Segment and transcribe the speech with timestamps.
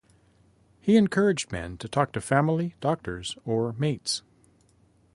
[0.79, 4.23] He encouraged men to talk to family, doctors or mates.